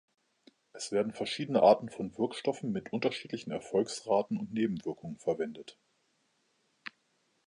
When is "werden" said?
0.91-1.13